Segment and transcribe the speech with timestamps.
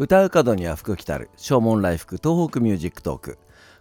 [0.00, 3.38] 唱う門には福来たる唱門来福 TOHOKU MUSIC TALK。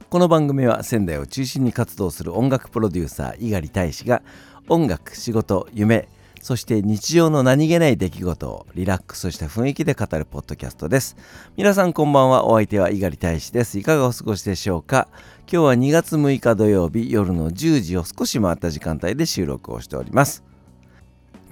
[0.09, 4.23] この番組は仙台を中心に活動する音楽プロデューサー猪狩大使が
[4.67, 6.09] 音楽仕事夢
[6.41, 11.15] そして日常の何気ない出来事をリラックスした雰囲気で語るポッドキャストです。
[11.55, 13.77] 皆さんこんばんはお相手は猪狩大使です。
[13.77, 15.09] いかがお過ごしでしょうか？
[15.41, 20.43] 今日は2月6日土曜日夜の10時を少し回った時間帯で収録をしております。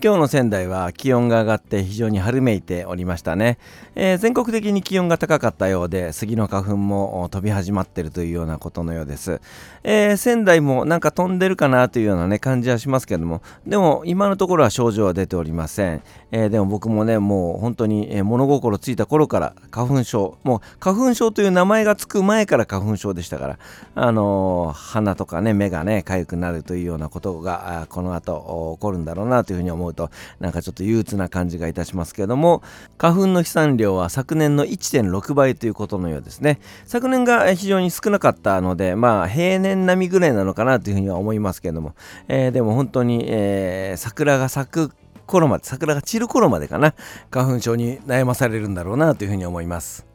[0.04, 3.57] 今日の仙台は気温が上がって非常に春めいておりましたね、
[3.96, 9.39] えー、全国的に気温が高かったようで杉の花粉も飛び始まってるというようなことのようです、
[9.84, 13.42] えー、仙台もなんか飛んでるかなというようなね感じはしますけども。
[13.65, 23.59] でも今のところは症状は出ておりません、えー、でも僕もねもう本当に物心ついた頃から花粉症もう花粉症という名前がつく前から花粉症でしたから
[23.96, 32.64] あの鼻とかね目がね痒くなるというようなことがこの後起こるんだろうなというふうに思思うとなんかちょっと憂鬱な感じがいたしますけども
[32.98, 36.59] 花粉の飛散量は昨年の1.6倍ということのようですね。
[36.86, 41.94] 昨年が非常に少なかったのでまあ平年並みぐらいなのかなというふうには思いますけれども、
[42.28, 44.92] えー、でも本当に、えー、桜が咲く
[45.26, 46.94] 頃まで桜が散る頃までかな
[47.31, 50.15] 花粉症に悩まされるんだろうなというふうに思います。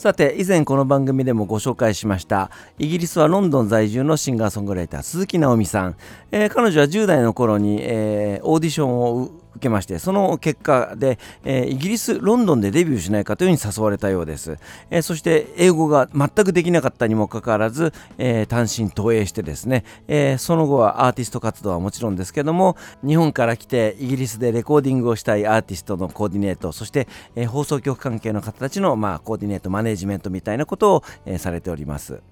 [0.00, 5.96] さて以前この番組でもご紹介しましたイギリスはロンドン在住のシンガーソングライター鈴木直美さん、
[6.32, 9.30] えー、彼女は10代の頃に、えー、オーディションを
[9.60, 14.58] 受けましてその結果で、えー、イギリスロンドンでデビューしないかというふうに誘われたようです、
[14.90, 32.22] えー、そして英語が全くできなかったにもかかわらず、えー、単身投影してですね、えその後はアーティスト活動はもちろんですけども日本から来てイギリスでレコーディングをしたいアーティストのコーディネートそして、え放送局関係の方たちの、まあ、コーディネートマネジメントみたいなことを、えされております。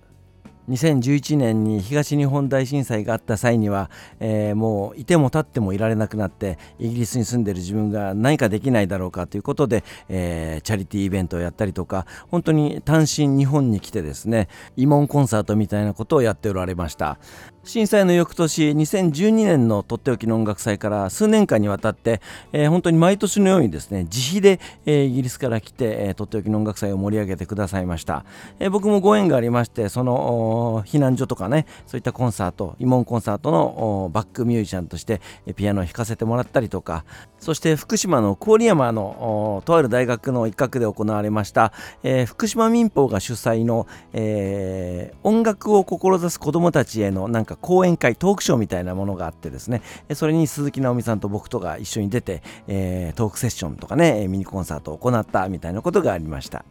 [0.69, 17.19] 2011年に東日本大震災があった際には、えー、もういても立ってもいられなくなってイギリスに住んでる自分が何かできないだろうかということで、えー、チャリティーイベントをやったりとか本当に単身日本に来てですね慰問コンサートみたいなことをやっておられました。
[17.69, 28.25] 震災の翌年2012年のとっておきの音楽祭から数年間にわたって、えー、本当に毎年のようにですね自費で、えー、イギリスから来て、えー、とっておきの音楽祭を盛り上げてくださいました、
[28.59, 35.21] えー、僕もご縁がありましてその避難所とかねそういったコンサート慰問コンサートのバックミュージシャンとして
[35.55, 37.05] ピアノを弾かせてもらったりとか
[37.39, 49.82] そして福島の郡山のとある大学の一角で行われました、えー、福島民放が主催の、えー、音楽を志す子どもたちへのなんか講演会トークショーみたいなものがあってですね
[50.14, 56.64] それに鈴木直美さんと僕とが一緒に出て、えー、トークセッションとかねミニコンサートを行ったみたいなことがありました。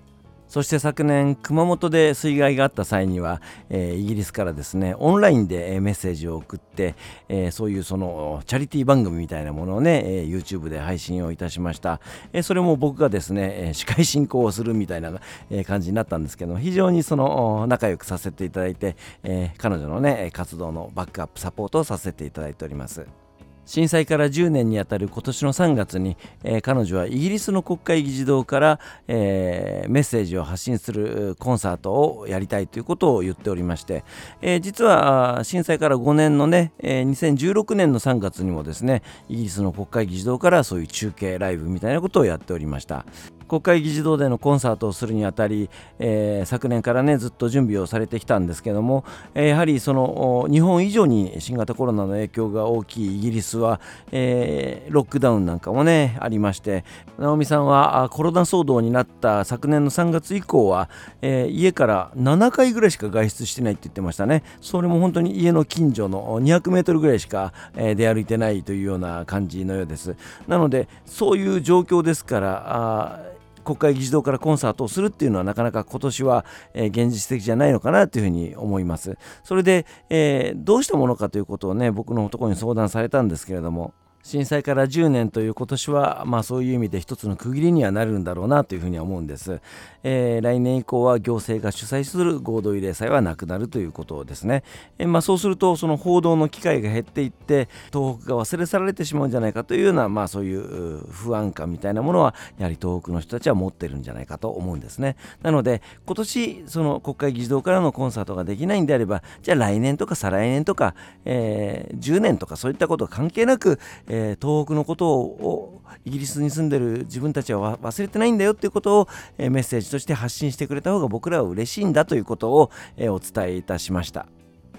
[0.48, 6.96] そして昨年熊本で水害があった際には、えー、イギリスからですねオンラインでメッセージを送って、
[7.30, 12.00] えー、そういうそのチャリティー番組みたいなものをね、えー、YouTube で配信をいたしました、
[12.34, 15.14] えそれも僕がですね司会進行をするみたいな、
[15.50, 23.27] え感じになったんですけど非常にその仲良くさせていただいて、え彼女のね活動のバックアップサポートをさせていただいております。
[23.68, 34.06] 震災から10年にあたる今年の3月に、えー、彼女はイギリスの国会議事堂から、えー、メッセージを発信するコンサートをやりたいということを言っておりまして、
[34.42, 43.06] えー、実は震災から5年のね、え2016年の3月にもですねイギリスの国会議事堂からそういう中継ライブみたいなことをやっておりました。
[43.48, 45.70] 国会議事堂でのコンサートをするにあたり、
[46.00, 53.80] えー、昨年からねずっと準備をされてきたんですけども、えー、やはりその日本以上に新型コロナの影響が大きいイギリスは、
[54.12, 56.84] えー、ロックダウンなんかもねありまして
[57.18, 60.90] 直美さんはコロナ騒動になった昨年の3月以降は、
[61.22, 64.44] えー、家から7回ぐらいしか外出してないって言ってましたね。
[64.62, 70.16] それも本当に家の近所の200メートルぐらいしか、出歩いてないというような感じのようです。
[70.48, 73.37] なのでそういう状況ですから
[73.68, 79.18] 国会議事堂からコンサートをするっていうのはなかなか今年は、えー、現実的じゃないのかなというふうに思います。
[79.44, 83.94] それで、えー、どうしたものかということをね僕のところに相談されたんですけれども
[84.28, 89.62] 震災から10年という今年は、まあ、そういう意味で一つの区切りにはなるんだろうなというふうには思うんです、
[90.04, 94.66] えー、来年以降は行政が主催する合同慰霊祭はなくなるということですね、
[94.98, 105.16] えー、まあ、そうするとその報道の機会が減っていって東北が忘れ去られてしまうんじゃないかというような、まあ、そういう不安感みたいなものはやはり東北の人たちは持ってるんじゃないかと思うんですね。
[105.42, 124.28] なので今年その国会議事堂からのコンサートができないんであればじゃあ来年とか再来年とか、えー、10年とかそういったことは関係なく、ええー、東北のことをイギリスに住んでる自分たちは忘れてないんだよっていうことを、え、メッセージとして発信してくれた方が僕らは嬉しいんだということを、え、お伝えいたしました。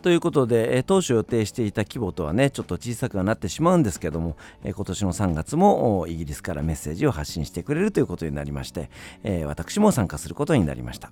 [0.02, 8.90] ということで、え、当初予定していた規模とはねちょっと小さくはなってしまうんですけども、え、今年の3月もイギリスからメッセージを発信してくれるということになりまして、
[9.24, 11.10] え、私も参加することになりました、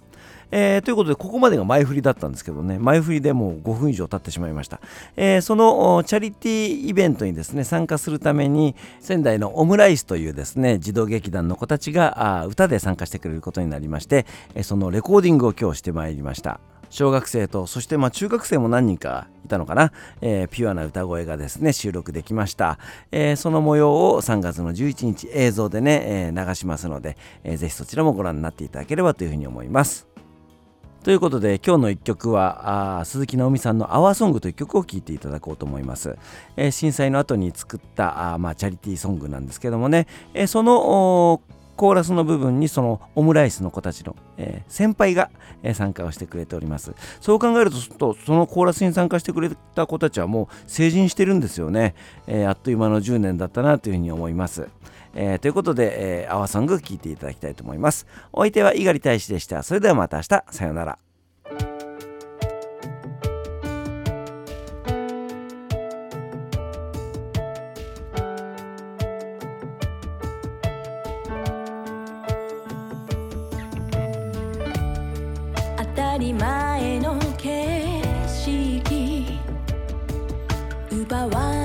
[0.50, 4.80] え、ということでここまでが前振りだったんですけどね前振りでもう5分以上経ってしまいました、
[5.16, 16.60] え、そのチャリティーイベントにですね参加するために仙台のオムライスというですね児童劇団の子たちが歌で参加してくれることになりまして、えそのレコーディングを今日してまいりました。
[16.90, 22.78] 小学生とそしてまあ中学生も何人かいたのかな、えー、ピュアな歌声がですね収録できました、
[23.12, 30.06] えー、その模様を3月の11日映像でね、えー、流しますので、えー、ぜひそちらもご覧になっていただければというふうに思います。
[31.06, 36.18] ということで今日の1曲はあ鈴木直美さんの「アワーソングという曲を聴いていただこうと思います、
[36.56, 41.42] えー、震災の後に作ったあ、まあ、チャリティーソングなんですけどもね、えー、その
[41.76, 45.30] コーラスの部分にそのオムライスの子たちの、えー、先輩が、
[45.62, 51.94] えー、参加をしてくれておりますそう考えるとそのコーラスに参加してくれた子たちはもう成人してるんですよね、
[52.26, 54.68] えー、あっという間の10年だったなというふうに思います
[55.18, 58.06] え、ということで、えー、アワソング聴いていただきたいと思います。
[58.34, 59.62] お相手は猪狩大使でした。
[59.62, 61.05] それではまた明日、さようなら。
[76.18, 79.38] り前の景色。
[80.90, 81.55] 奪われ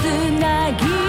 [0.00, 0.04] つ
[0.40, 1.01] なぎ